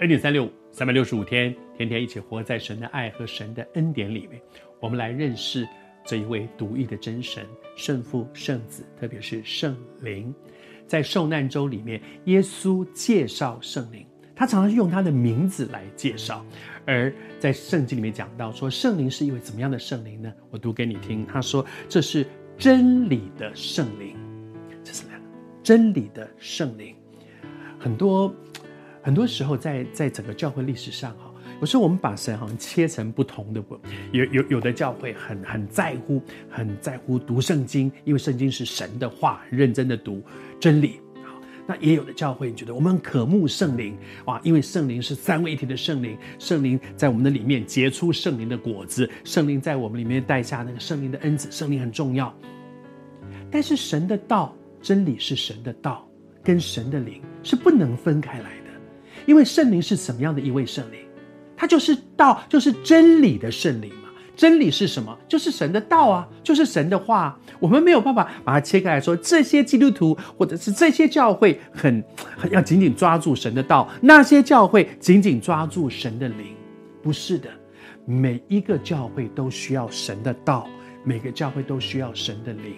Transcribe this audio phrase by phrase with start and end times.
[0.00, 4.40] 恩典三六五，三百六十五天，天天一起活在神的爱和神的恩典里面。
[4.80, 5.68] 我们来认识
[6.06, 7.44] 这一位独一的真神，
[7.76, 10.34] 圣父、圣子，特别是圣灵。
[10.86, 16.42] 在受难周里面，耶稣介绍圣灵，他常常用他的名字来介绍。
[16.86, 20.32] 而在圣经里面讲到说，圣灵是一位怎么样的圣灵呢？
[20.48, 21.26] 我读给你听。
[21.26, 24.16] 他说：“这是真理的圣灵。”
[24.82, 25.04] 这是？
[25.62, 26.96] 真理的圣灵。
[27.78, 28.34] 很多。
[29.02, 33.62] 很多时候在，在整个教会历史上，哈，有时候我们把神好像切成不同的，
[34.12, 40.22] 有有有的教会很很在乎，很在乎读圣经，因为圣经是神的话，认真的读
[40.60, 41.00] 真理。
[41.24, 52.34] 好，那也有的教会觉得我们渴慕圣灵，哇，因为圣灵是三位一体的圣灵，圣灵在我们的里面结出圣灵的果子，圣灵在我们里面带下那个圣灵的恩赐，圣灵很重要。
[53.50, 56.06] 但是神的道，真理是神的道，
[56.44, 58.59] 跟神的灵是不能分开来。
[59.26, 61.00] 因为圣灵是什么样的一位圣灵？
[61.56, 64.08] 他就是道，就是真理的圣灵嘛。
[64.34, 65.14] 真理是什么？
[65.28, 67.38] 就是神的道啊，就是神的话。
[67.58, 72.02] 我们没有办法把它切开来说，这些基督徒或者是这些教会很
[72.38, 76.56] 很要紧紧抓住神的道，那些教会紧紧抓住神的灵。
[77.02, 77.50] 不是的，
[78.06, 80.66] 每一个教会都需要神的道，
[81.04, 82.76] 每个教会都需要神的灵，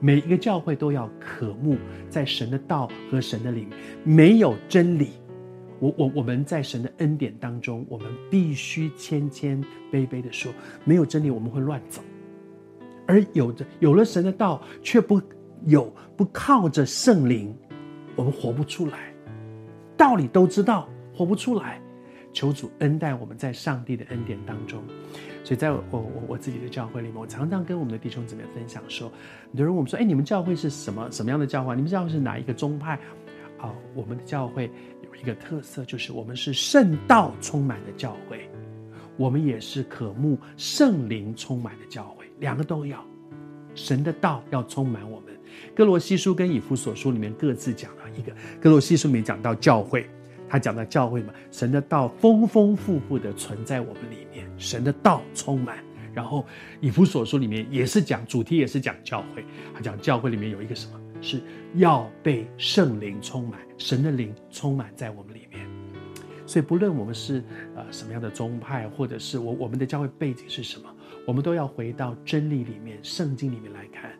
[0.00, 1.76] 每一个教会都要渴慕
[2.10, 3.68] 在神的道和神的灵。
[4.02, 5.10] 没有真理。
[5.80, 10.52] 我我我们在神的恩典当中，我们必须谦谦卑卑的说，
[10.84, 12.00] 没有真理我们会乱走，
[13.06, 15.20] 而有着有了神的道，却不
[15.66, 17.54] 有不靠着圣灵，
[18.16, 19.12] 我们活不出来。
[19.96, 21.80] 道理都知道，活不出来。
[22.32, 24.82] 求主恩待我们在上帝的恩典当中。
[25.44, 29.08] 所以在我我我自己的教会里面，我常常跟我们的弟兄姊妹分享说，
[29.52, 31.76] 有人我们说，哎，你们教会是什么什么样的教会？
[31.76, 32.98] 你们教会是哪一个宗派？
[33.64, 34.70] 啊，我们的教会
[35.02, 35.14] 有。
[35.14, 38.50] 一个特色就是我们是圣道充满的教会，
[39.16, 43.02] 我们也是渴慕圣灵充满的教会，两个都要。
[43.76, 45.32] 神的道要充满我们。
[45.74, 50.04] 歌罗西书跟以弗所书里面各自讲了一个，歌罗西书里面讲到教会，
[50.48, 55.78] 他讲到教会嘛，神的道丰丰富富的存在我们里面，神的道充满。
[56.12, 56.44] 然后
[56.80, 61.00] 以弗所书里面也是讲主题，也是讲教会，他讲教会里面有一个什么？
[61.24, 61.40] 是
[61.74, 65.68] 要被圣灵充满，神的灵充满在我们里面。
[66.46, 67.42] 所以，不论我们是
[67.74, 70.84] 呃什么样的宗派，或者是我我们的教会背景是什么，
[71.26, 74.10] 我们都要回到真理里面、圣经里面来看。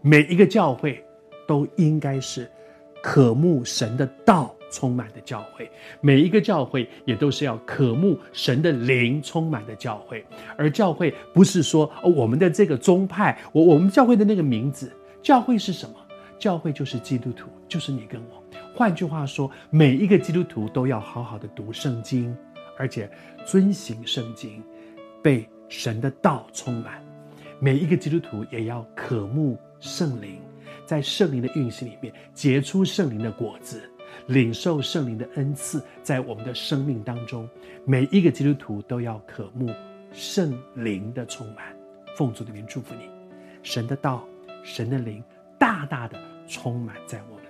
[0.00, 1.04] 每一个教会
[1.46, 2.48] 都应该是
[3.02, 5.68] 渴慕神的道充满的教会，
[6.00, 10.24] 每一个教会也都是要渴慕神的灵充满的教会。
[10.56, 14.90] 而教会不是说，我们的这个宗派，我我们教会的那个名字，
[15.20, 15.96] 教会是什么？
[16.38, 18.42] 教会就是基督徒，就是你跟我。
[18.74, 22.36] 换句话说，每一个基督徒都要好好的读圣经，
[22.78, 23.10] 而且
[23.46, 24.62] 遵行圣经，
[25.22, 27.02] 被神的道充满。
[27.60, 30.40] 每一个基督徒也要渴慕圣灵，
[30.84, 33.82] 在圣灵的运行里面结出圣灵的果子，
[34.26, 37.48] 领受圣灵的恩赐，在我们的生命当中，
[37.84, 39.70] 每一个基督徒都要渴慕
[40.12, 41.74] 圣灵的充满。
[42.16, 43.08] 奉主的名祝福你，
[43.62, 44.26] 神的道，
[44.62, 45.22] 神的灵，
[45.62, 46.18] 大大的。
[46.48, 47.41] 充满在我。